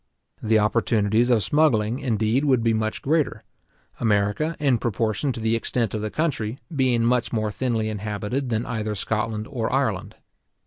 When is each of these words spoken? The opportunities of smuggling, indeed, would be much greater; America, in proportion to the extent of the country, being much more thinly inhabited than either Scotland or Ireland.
The 0.41 0.57
opportunities 0.57 1.29
of 1.29 1.43
smuggling, 1.43 1.99
indeed, 1.99 2.43
would 2.43 2.63
be 2.63 2.73
much 2.73 3.03
greater; 3.03 3.43
America, 3.99 4.55
in 4.59 4.79
proportion 4.79 5.31
to 5.33 5.39
the 5.39 5.55
extent 5.55 5.93
of 5.93 6.01
the 6.01 6.09
country, 6.09 6.57
being 6.75 7.05
much 7.05 7.31
more 7.31 7.51
thinly 7.51 7.87
inhabited 7.87 8.49
than 8.49 8.65
either 8.65 8.95
Scotland 8.95 9.45
or 9.47 9.71
Ireland. 9.71 10.15